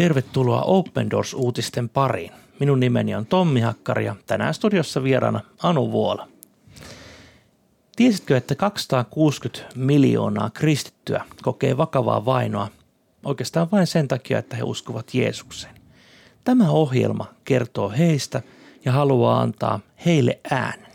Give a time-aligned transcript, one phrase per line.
[0.00, 2.32] Tervetuloa Open Doors-uutisten pariin.
[2.60, 6.28] Minun nimeni on Tommi Hakkari ja tänään studiossa vieraana Anu Vuola.
[7.96, 12.68] Tiesitkö, että 260 miljoonaa kristittyä kokee vakavaa vainoa
[13.24, 15.74] oikeastaan vain sen takia, että he uskovat Jeesukseen?
[16.44, 18.42] Tämä ohjelma kertoo heistä
[18.84, 20.92] ja haluaa antaa heille äänen.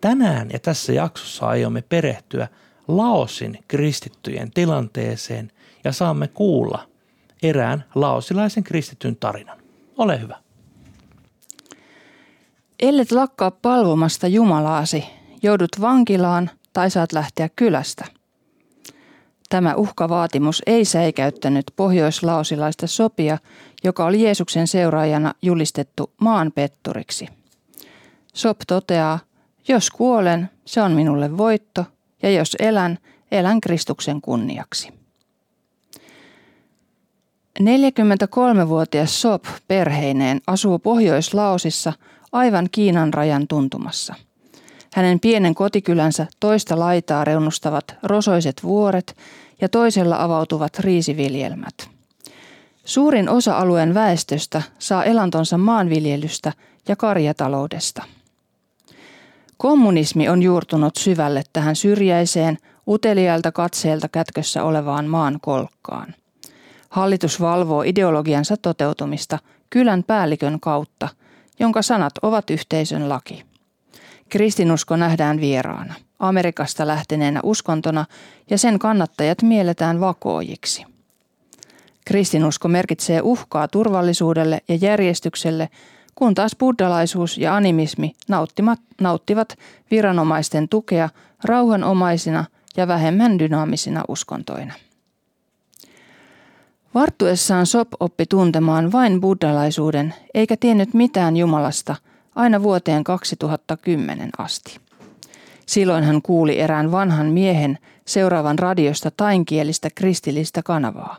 [0.00, 2.48] Tänään ja tässä jaksossa aiomme perehtyä
[2.88, 5.52] Laosin kristittyjen tilanteeseen
[5.84, 6.95] ja saamme kuulla
[7.42, 9.58] erään laosilaisen kristityn tarinan.
[9.98, 10.36] Ole hyvä.
[12.80, 15.04] Ellet lakkaa palvomasta Jumalaasi,
[15.42, 18.04] joudut vankilaan tai saat lähteä kylästä.
[19.48, 23.38] Tämä uhkavaatimus ei säikäyttänyt pohjoislaosilaista sopia,
[23.84, 27.28] joka oli Jeesuksen seuraajana julistettu maanpetturiksi.
[28.34, 29.18] Sop toteaa,
[29.68, 31.84] jos kuolen, se on minulle voitto,
[32.22, 32.98] ja jos elän,
[33.30, 35.05] elän Kristuksen kunniaksi.
[37.62, 41.92] 43-vuotias Sop perheineen asuu Pohjois-Laosissa
[42.32, 44.14] aivan Kiinan rajan tuntumassa.
[44.94, 49.16] Hänen pienen kotikylänsä toista laitaa reunustavat rosoiset vuoret
[49.60, 51.74] ja toisella avautuvat riisiviljelmät.
[52.84, 56.52] Suurin osa alueen väestöstä saa elantonsa maanviljelystä
[56.88, 58.02] ja karjataloudesta.
[59.56, 66.14] Kommunismi on juurtunut syvälle tähän syrjäiseen, uteliailta katseelta kätkössä olevaan maan kolkkaan–
[66.96, 69.38] Hallitus valvoo ideologiansa toteutumista
[69.70, 71.08] kylän päällikön kautta,
[71.60, 73.44] jonka sanat ovat yhteisön laki.
[74.28, 78.04] Kristinusko nähdään vieraana, Amerikasta lähteneenä uskontona
[78.50, 80.84] ja sen kannattajat mielletään vakoojiksi.
[82.04, 85.68] Kristinusko merkitsee uhkaa turvallisuudelle ja järjestykselle,
[86.14, 88.12] kun taas buddhalaisuus ja animismi
[89.00, 89.58] nauttivat
[89.90, 91.08] viranomaisten tukea
[91.44, 92.44] rauhanomaisina
[92.76, 94.72] ja vähemmän dynaamisina uskontoina.
[96.96, 101.96] Varttuessaan Sop oppi tuntemaan vain buddhalaisuuden eikä tiennyt mitään Jumalasta
[102.34, 104.80] aina vuoteen 2010 asti.
[105.66, 111.16] Silloin hän kuuli erään vanhan miehen seuraavan radiosta tainkielistä kristillistä kanavaa.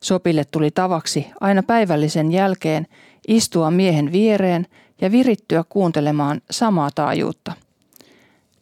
[0.00, 2.86] Sopille tuli tavaksi aina päivällisen jälkeen
[3.28, 4.66] istua miehen viereen
[5.00, 7.52] ja virittyä kuuntelemaan samaa taajuutta.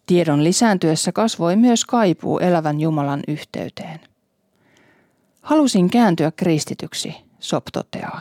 [0.06, 4.00] Tiedon lisääntyessä kasvoi myös kaipuu elävän Jumalan yhteyteen.
[5.48, 8.20] Halusin kääntyä kristityksi, Sop toteaa.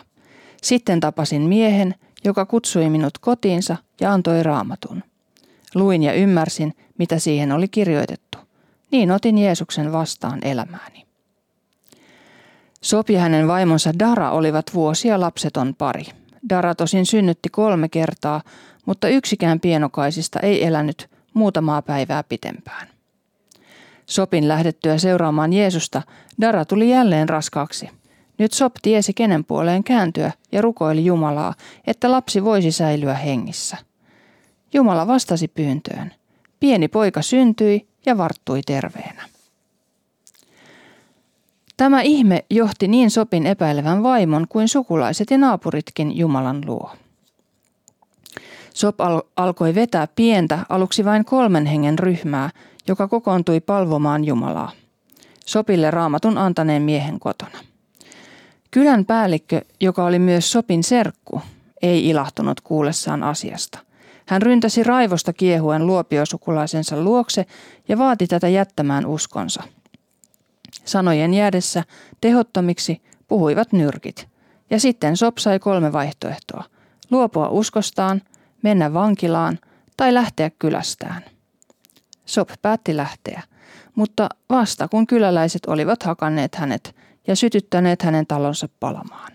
[0.64, 5.04] Sitten tapasin miehen, joka kutsui minut kotiinsa ja antoi raamatun.
[5.76, 8.38] Luin ja ymmärsin, mitä siihen oli kirjoitettu.
[8.92, 11.06] Niin otin Jeesuksen vastaan elämääni.
[12.82, 16.06] Sop ja hänen vaimonsa Dara olivat vuosia lapseton pari.
[16.50, 18.42] Dara tosin synnytti kolme kertaa,
[18.86, 22.97] mutta yksikään pienokaisista ei elänyt muutamaa päivää pitempään.
[24.08, 26.02] Sopin lähdettyä seuraamaan Jeesusta,
[26.42, 27.90] Dara tuli jälleen raskaaksi.
[28.38, 31.54] Nyt Sop tiesi kenen puoleen kääntyä ja rukoili Jumalaa,
[31.88, 33.78] että lapsi voisi säilyä hengissä.
[34.74, 36.14] Jumala vastasi pyyntöön.
[36.60, 39.24] Pieni poika syntyi ja varttui terveenä.
[41.78, 46.92] Tämä ihme johti niin Sopin epäilevän vaimon kuin sukulaiset ja naapuritkin Jumalan luo.
[48.74, 52.50] Sop al- alkoi vetää pientä, aluksi vain kolmen hengen ryhmää,
[52.88, 54.72] joka kokoontui palvomaan Jumalaa.
[55.46, 57.58] Sopille raamatun antaneen miehen kotona.
[58.72, 61.42] Kylän päällikkö, joka oli myös Sopin serkku,
[61.82, 63.80] ei ilahtunut kuullessaan asiasta.
[64.28, 67.46] Hän ryntäsi raivosta kiehuen luopiosukulaisensa luokse
[67.88, 69.64] ja vaati tätä jättämään uskonsa.
[70.86, 71.84] Sanojen jäädessä
[72.22, 74.28] tehottomiksi puhuivat nyrkit.
[74.70, 76.64] Ja sitten Sop sai kolme vaihtoehtoa.
[77.12, 78.22] Luopua uskostaan,
[78.64, 79.60] mennä vankilaan
[79.98, 81.37] tai lähteä kylästään.
[82.28, 83.44] Sop päätti lähteä,
[83.96, 86.96] mutta vasta kun kyläläiset olivat hakanneet hänet
[87.28, 89.32] ja sytyttäneet hänen talonsa palamaan.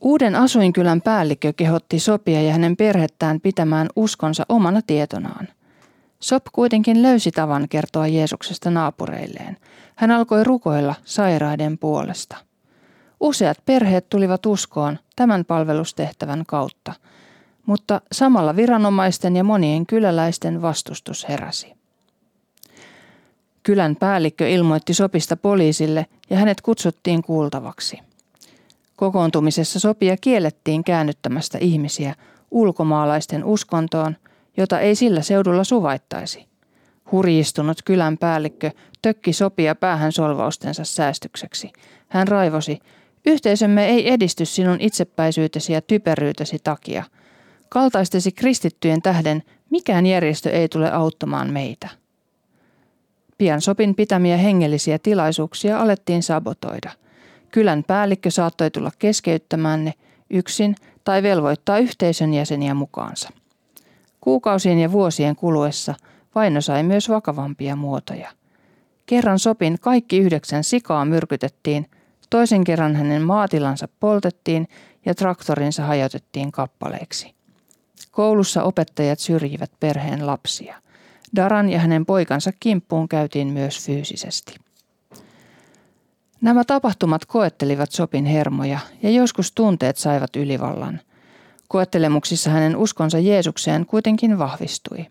[0.00, 5.48] Uuden asuinkylän päällikkö kehotti Sopia ja hänen perhettään pitämään uskonsa omana tietonaan.
[6.20, 9.56] Sop kuitenkin löysi tavan kertoa Jeesuksesta naapureilleen.
[9.96, 12.36] Hän alkoi rukoilla sairaiden puolesta.
[13.20, 16.92] Useat perheet tulivat uskoon tämän palvelustehtävän kautta–
[17.66, 21.74] mutta samalla viranomaisten ja monien kyläläisten vastustus heräsi.
[23.62, 27.98] Kylän päällikkö ilmoitti sopista poliisille ja hänet kutsuttiin kuultavaksi.
[28.96, 32.14] Kokoontumisessa sopia kiellettiin käännyttämästä ihmisiä
[32.50, 34.16] ulkomaalaisten uskontoon,
[34.56, 36.46] jota ei sillä seudulla suvaittaisi.
[37.12, 38.70] Hurjistunut kylän päällikkö
[39.02, 41.72] tökki sopia päähän solvaustensa säästykseksi.
[42.08, 42.78] Hän raivosi,
[43.26, 47.04] yhteisömme ei edisty sinun itsepäisyytesi ja typeryytesi takia–
[47.72, 51.88] Kaltaistesi kristittyjen tähden mikään järjestö ei tule auttamaan meitä.
[53.38, 56.90] Pian sopin pitämiä hengellisiä tilaisuuksia alettiin sabotoida.
[57.50, 59.94] Kylän päällikkö saattoi tulla keskeyttämään ne
[60.30, 63.30] yksin tai velvoittaa yhteisön jäseniä mukaansa.
[64.20, 65.94] Kuukausien ja vuosien kuluessa
[66.34, 68.30] vaino sai myös vakavampia muotoja.
[69.06, 71.90] Kerran sopin kaikki yhdeksän sikaa myrkytettiin,
[72.30, 74.68] toisen kerran hänen maatilansa poltettiin
[75.06, 77.41] ja traktorinsa hajotettiin kappaleiksi.
[78.12, 80.76] Koulussa opettajat syrjivät perheen lapsia.
[81.36, 84.56] Daran ja hänen poikansa kimppuun käytiin myös fyysisesti.
[86.40, 91.00] Nämä tapahtumat koettelivat Sopin hermoja ja joskus tunteet saivat ylivallan.
[91.68, 95.06] Koettelemuksissa hänen uskonsa Jeesukseen kuitenkin vahvistui.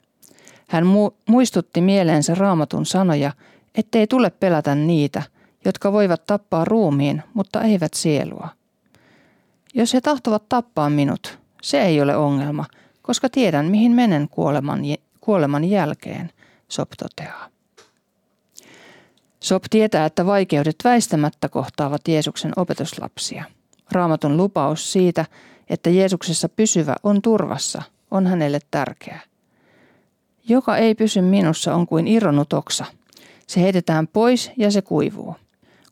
[0.68, 3.32] Hän mu- muistutti mieleensä raamatun sanoja,
[3.76, 5.24] ettei tule pelätä niitä,
[5.66, 8.50] jotka voivat tappaa ruumiin, mutta eivät sielua.
[9.74, 12.66] Jos he tahtovat tappaa minut, se ei ole ongelma,
[13.12, 14.80] koska tiedän mihin menen kuoleman,
[15.22, 16.32] kuoleman jälkeen,
[16.68, 17.48] Sop toteaa.
[19.40, 23.44] Sop tietää, että vaikeudet väistämättä kohtaavat Jeesuksen opetuslapsia.
[23.92, 25.26] Raamatun lupaus siitä,
[25.70, 27.82] että Jeesuksessa pysyvä on turvassa,
[28.12, 29.20] on hänelle tärkeä.
[30.48, 32.86] Joka ei pysy minussa on kuin irronnut oksa.
[33.48, 35.36] Se heitetään pois ja se kuivuu.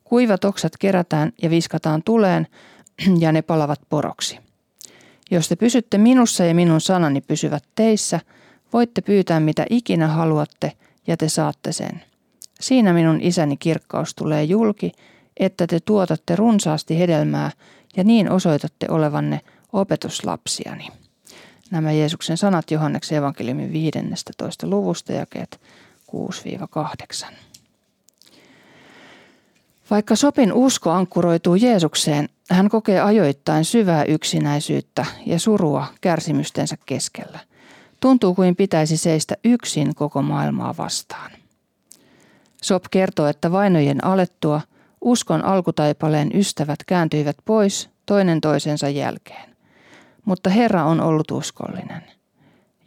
[0.04, 2.46] Kuivat oksat kerätään ja viskataan tuleen
[3.18, 4.49] ja ne palavat poroksi.
[5.30, 8.20] Jos te pysytte minussa ja minun sanani pysyvät teissä,
[8.72, 10.72] voitte pyytää mitä ikinä haluatte
[11.06, 12.02] ja te saatte sen.
[12.60, 14.92] Siinä minun isäni kirkkaus tulee julki,
[15.36, 17.50] että te tuotatte runsaasti hedelmää
[17.96, 19.40] ja niin osoitatte olevanne
[19.72, 20.88] opetuslapsiani.
[21.70, 24.66] Nämä Jeesuksen sanat Johanneksen evankeliumin 15.
[24.66, 25.60] luvusta jakeet
[27.26, 27.32] 6-8.
[29.90, 37.38] Vaikka Sopin usko ankkuroituu Jeesukseen, hän kokee ajoittain syvää yksinäisyyttä ja surua kärsimystensä keskellä.
[38.00, 41.30] Tuntuu kuin pitäisi seistä yksin koko maailmaa vastaan.
[42.62, 44.60] Sop kertoo, että vainojen alettua
[45.00, 49.56] uskon alkutaipaleen ystävät kääntyivät pois toinen toisensa jälkeen.
[50.24, 52.02] Mutta Herra on ollut uskollinen.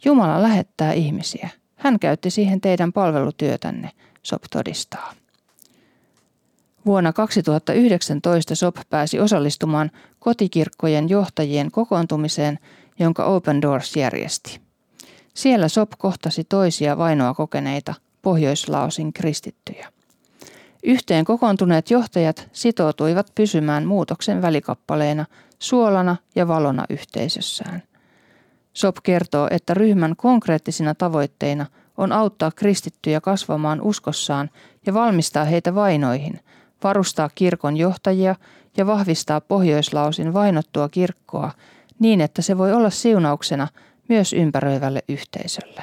[0.04, 1.48] Jumala lähettää ihmisiä.
[1.76, 3.90] Hän käytti siihen teidän palvelutyötänne,
[4.22, 5.23] Sop todistaa.
[6.86, 12.58] Vuonna 2019 SOP pääsi osallistumaan kotikirkkojen johtajien kokoontumiseen,
[12.98, 14.60] jonka Open Doors järjesti.
[15.34, 19.88] Siellä SOP kohtasi toisia vainoa kokeneita Pohjois-Laosin kristittyjä.
[20.82, 25.26] Yhteen kokoontuneet johtajat sitoutuivat pysymään muutoksen välikappaleena,
[25.58, 27.82] suolana ja valona yhteisössään.
[28.74, 31.66] SOP kertoo, että ryhmän konkreettisina tavoitteina
[31.96, 34.50] on auttaa kristittyjä kasvamaan uskossaan
[34.86, 36.40] ja valmistaa heitä vainoihin–
[36.84, 38.34] varustaa kirkon johtajia
[38.76, 41.50] ja vahvistaa Pohjoislausin vainottua kirkkoa
[41.98, 43.68] niin, että se voi olla siunauksena
[44.08, 45.82] myös ympäröivälle yhteisölle.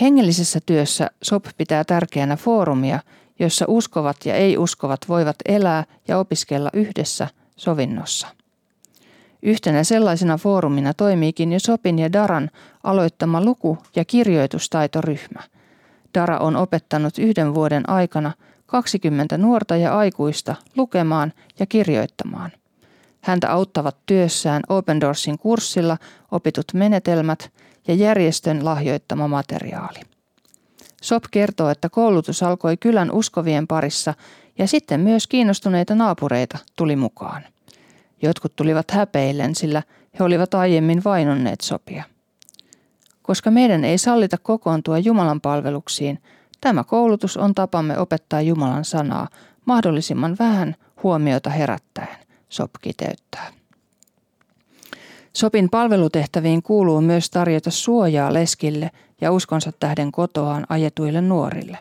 [0.00, 3.00] Hengellisessä työssä SOP pitää tärkeänä foorumia,
[3.38, 8.26] jossa uskovat ja ei-uskovat voivat elää ja opiskella yhdessä sovinnossa.
[9.42, 12.50] Yhtenä sellaisena foorumina toimiikin jo Sopin ja Daran
[12.84, 15.42] aloittama luku- ja kirjoitustaitoryhmä.
[16.14, 18.32] Dara on opettanut yhden vuoden aikana
[18.74, 22.52] 20 nuorta ja aikuista lukemaan ja kirjoittamaan.
[23.20, 25.98] Häntä auttavat työssään Open Doorsin kurssilla
[26.30, 27.52] opitut menetelmät
[27.88, 29.98] ja järjestön lahjoittama materiaali.
[31.02, 34.14] SOP kertoo, että koulutus alkoi kylän uskovien parissa
[34.58, 37.42] ja sitten myös kiinnostuneita naapureita tuli mukaan.
[38.22, 39.82] Jotkut tulivat häpeillen, sillä
[40.18, 42.04] he olivat aiemmin vainonneet sopia.
[43.22, 46.18] Koska meidän ei sallita kokoontua Jumalan palveluksiin–
[46.64, 49.28] Tämä koulutus on tapamme opettaa Jumalan sanaa
[49.64, 52.16] mahdollisimman vähän huomiota herättäen,
[52.48, 53.52] Sop kiteyttää.
[55.32, 58.90] Sopin palvelutehtäviin kuuluu myös tarjota suojaa leskille
[59.20, 61.78] ja uskonsa tähden kotoaan ajetuille nuorille.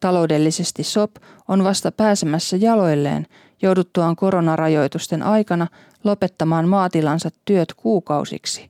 [0.00, 1.10] Taloudellisesti Sop
[1.48, 3.26] on vasta pääsemässä jaloilleen
[3.62, 5.66] jouduttuaan koronarajoitusten aikana
[6.04, 8.69] lopettamaan maatilansa työt kuukausiksi.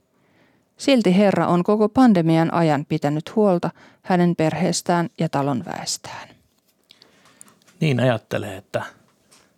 [0.81, 3.69] Silti Herra on koko pandemian ajan pitänyt huolta
[4.01, 6.29] hänen perheestään ja talon väestään.
[7.79, 8.83] Niin ajattelee, että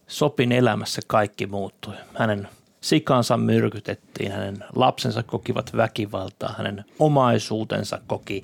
[0.07, 1.93] Sopin elämässä kaikki muuttui.
[2.15, 2.47] Hänen
[2.81, 8.43] sikansa myrkytettiin, hänen lapsensa kokivat väkivaltaa, hänen omaisuutensa koki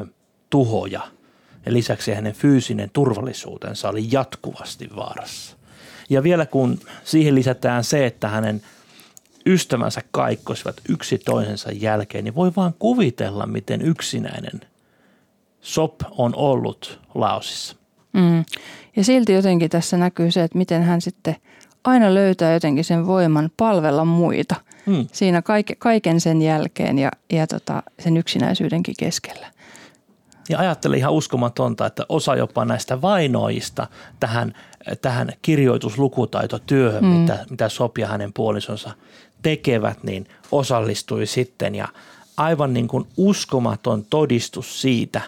[0.00, 0.06] ö,
[0.50, 1.00] tuhoja
[1.66, 5.56] ja lisäksi hänen fyysinen turvallisuutensa oli jatkuvasti vaarassa.
[6.10, 8.62] Ja vielä kun siihen lisätään se, että hänen–
[9.48, 14.60] ystävänsä kaikkosivat yksi toisensa jälkeen, niin voi vaan kuvitella, miten yksinäinen
[15.60, 17.76] Sop on ollut Laosissa.
[18.12, 18.44] Mm.
[18.96, 21.36] Ja silti jotenkin tässä näkyy se, että miten hän sitten
[21.84, 25.06] aina löytää jotenkin sen voiman palvella muita mm.
[25.12, 25.42] siinä
[25.78, 29.46] kaiken sen jälkeen ja, ja tota, sen yksinäisyydenkin keskellä.
[30.48, 33.86] Ja ajattelin ihan uskomatonta, että osa jopa näistä vainoajista
[34.20, 34.54] tähän,
[35.02, 37.10] tähän kirjoituslukutaitotyöhön, mm.
[37.10, 38.90] mitä, mitä Sopia hänen puolisonsa
[39.42, 41.74] tekevät, niin osallistui sitten.
[41.74, 41.88] Ja
[42.36, 45.20] aivan niin kuin uskomaton todistus siitä,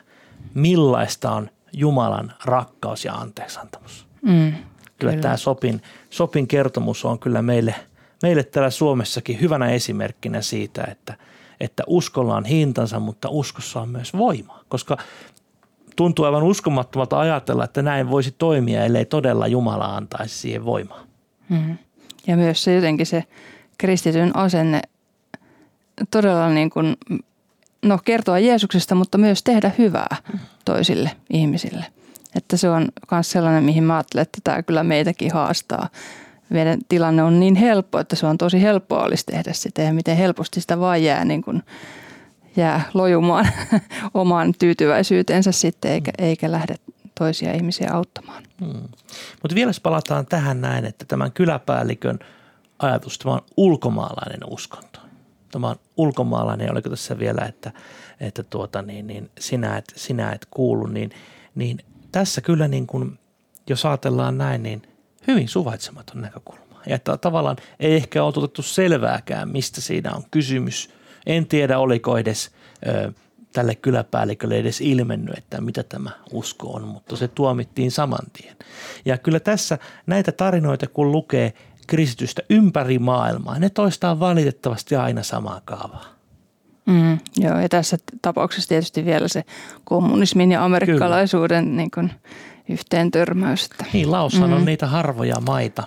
[0.55, 4.07] millaista on Jumalan rakkaus ja anteeksantamus.
[4.23, 4.63] Mm, kyllä,
[4.99, 7.75] kyllä tämä Sopin, Sopin kertomus on kyllä meille,
[8.23, 11.15] meille täällä Suomessakin hyvänä esimerkkinä siitä, että,
[11.61, 14.61] että uskolla on hintansa, mutta uskossa on myös voima.
[14.69, 14.97] Koska
[15.97, 21.03] tuntuu aivan uskomattomalta ajatella, että näin voisi toimia, ellei todella Jumala antaisi siihen voimaa.
[21.49, 21.79] Mm.
[22.27, 23.25] Ja myös se jotenkin se
[23.81, 24.83] kristityn asenne
[26.11, 26.97] todella niin kuin,
[27.83, 30.17] no, kertoa Jeesuksesta, mutta myös tehdä hyvää
[30.65, 31.87] toisille ihmisille.
[32.37, 35.89] Että se on myös sellainen, mihin mä ajattelen, että tämä kyllä meitäkin haastaa.
[36.49, 40.17] Meidän tilanne on niin helppo, että se on tosi helppoa olisi tehdä sitä ja miten
[40.17, 41.63] helposti sitä vaan jää, niin kuin,
[42.57, 43.49] jää lojumaan
[44.15, 46.75] omaan tyytyväisyytensä sitten eikä, eikä lähde
[47.19, 48.43] toisia ihmisiä auttamaan.
[48.61, 48.89] Hmm.
[49.43, 52.19] Mutta vielä palataan tähän näin, että tämän kyläpäällikön
[52.83, 55.01] ajatus, tämä on ulkomaalainen uskonto
[55.51, 57.73] tämä on ulkomaalainen, oliko tässä vielä, että,
[58.21, 61.11] että tuota, niin, niin sinä, et, sinä et kuulu, niin,
[61.55, 61.79] niin
[62.13, 63.19] tässä kyllä niin kuin,
[63.69, 64.83] jos ajatellaan näin, niin
[65.27, 66.61] hyvin suvaitsematon näkökulma.
[66.87, 70.91] Ja että tavallaan ei ehkä ole otettu selvääkään, mistä siinä on kysymys.
[71.27, 72.51] En tiedä, oliko edes
[72.87, 73.13] ö,
[73.53, 78.57] tälle kyläpäällikölle edes ilmennyt, että mitä tämä usko on, mutta se tuomittiin saman tien.
[79.05, 81.53] Ja kyllä tässä näitä tarinoita, kun lukee–
[81.91, 83.59] kristitystä ympäri maailmaa.
[83.59, 86.05] Ne toistaa valitettavasti aina samaa kaavaa.
[86.87, 89.45] Mm, joo, ja tässä tapauksessa tietysti vielä se
[89.85, 92.13] kommunismin ja amerikkalaisuuden niin kuin,
[92.69, 93.71] yhteen törmäys.
[93.93, 94.57] Niin, Laoshan mm.
[94.57, 95.83] on niitä harvoja maita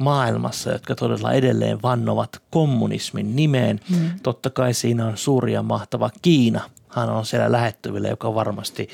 [0.00, 3.80] maailmassa, jotka todella edelleen vannovat kommunismin nimeen.
[3.90, 4.10] Mm.
[4.22, 6.60] Totta kai siinä on suuri ja mahtava Kiina.
[6.88, 8.88] Hän on siellä lähettyvillä, joka varmasti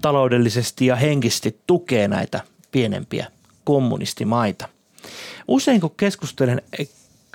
[0.00, 2.40] taloudellisesti ja henkisesti tukee näitä
[2.72, 3.26] pienempiä
[3.64, 4.68] kommunistimaita.
[5.48, 6.62] Usein kun keskustelen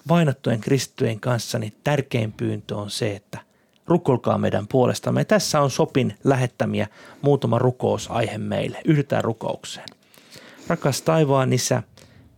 [0.07, 3.39] vainottujen kristittyjen kanssa, niin tärkein pyyntö on se, että
[3.88, 5.25] rukolkaa meidän puolestamme.
[5.25, 6.88] Tässä on Sopin lähettämiä
[7.21, 8.81] muutama rukousaihe meille.
[8.85, 9.88] Yhdetään rukoukseen.
[10.67, 11.83] Rakas taivaan isä,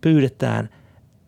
[0.00, 0.68] pyydetään,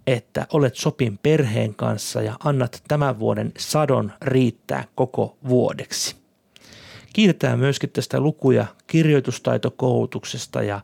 [0.06, 6.16] että olet Sopin perheen kanssa ja annat tämän vuoden sadon riittää koko vuodeksi.
[7.12, 10.80] Kiitetään myöskin tästä luku- ja kirjoitustaitokoulutuksesta ja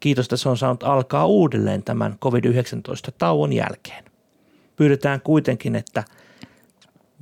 [0.00, 4.04] Kiitos, että se on saanut alkaa uudelleen tämän COVID-19-tauon jälkeen.
[4.76, 6.04] Pyydetään kuitenkin, että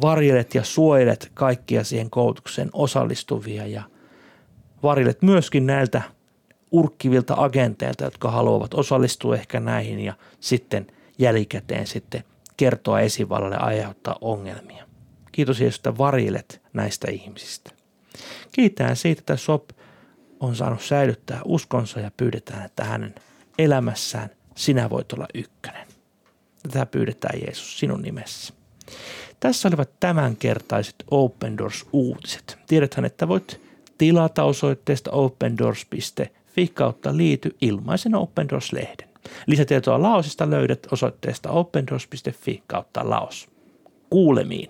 [0.00, 3.82] varjelet ja suojelet kaikkia siihen koulutukseen osallistuvia ja
[4.82, 6.02] varjelet myöskin näiltä
[6.70, 10.86] urkkivilta agenteilta, jotka haluavat osallistua ehkä näihin ja sitten
[11.18, 12.24] jälkikäteen sitten
[12.56, 14.86] kertoa esivallalle aiheuttaa ongelmia.
[15.32, 17.70] Kiitos Jeesus, että varjelet näistä ihmisistä.
[18.52, 19.70] Kiitään siitä, että Sop
[20.42, 23.14] on saanut säilyttää uskonsa ja pyydetään, että hänen
[23.58, 25.86] elämässään sinä voit olla ykkönen.
[26.62, 28.54] Tätä pyydetään Jeesus sinun nimessä.
[29.40, 32.58] Tässä olivat tämänkertaiset Open Doors-uutiset.
[32.66, 33.60] Tiedäthän, että voit
[33.98, 39.08] tilata osoitteesta opendoors.fi kautta liity ilmaisen Open Doors-lehden.
[39.46, 43.48] Lisätietoa Laosista löydät osoitteesta opendoors.fi kautta Laos.
[44.10, 44.68] Kuulemiin.